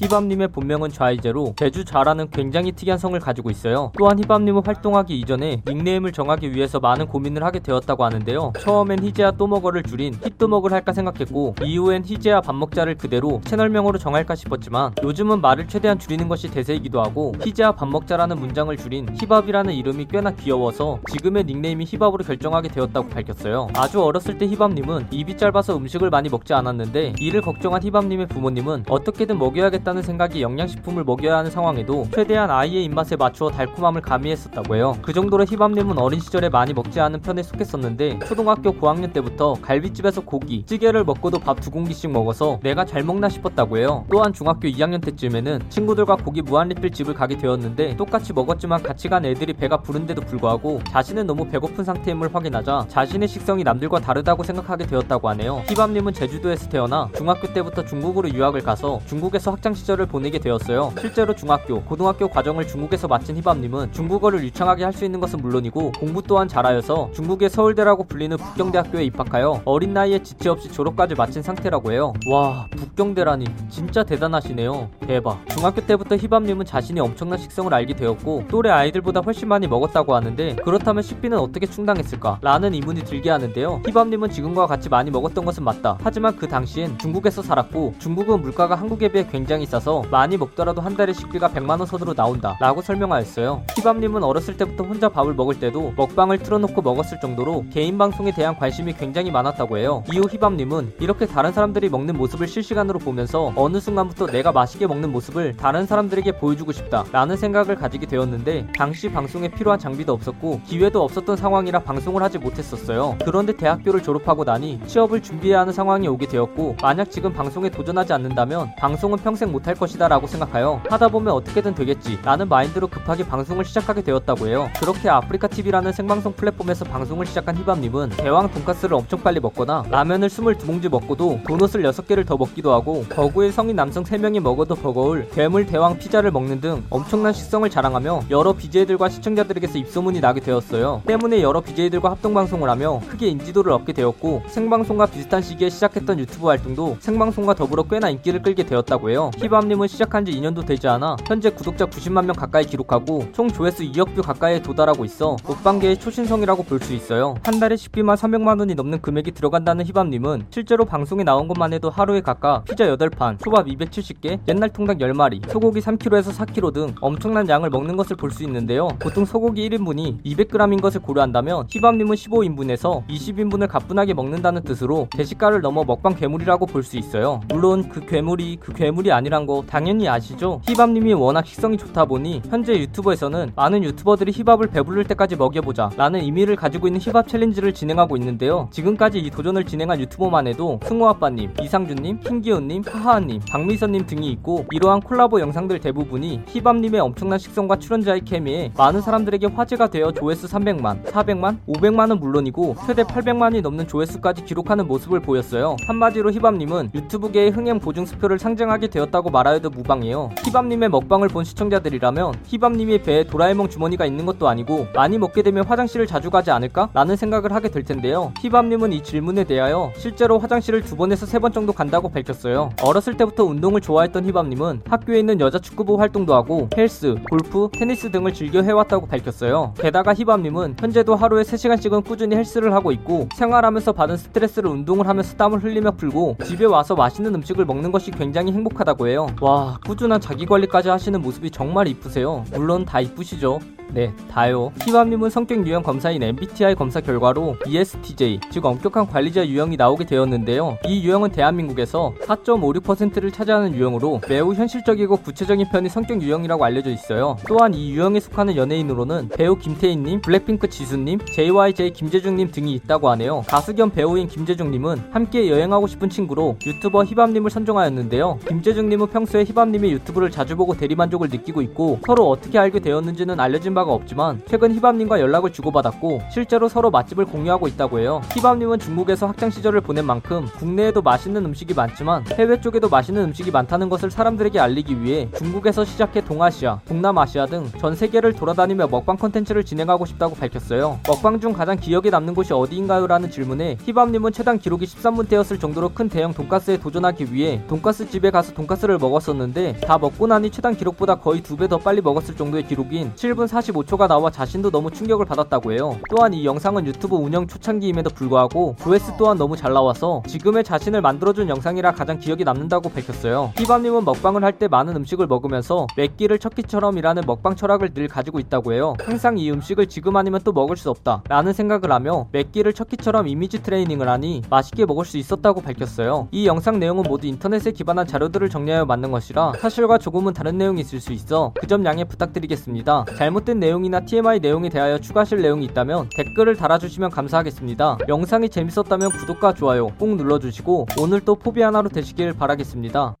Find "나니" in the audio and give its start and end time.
114.44-114.80, 300.26-300.50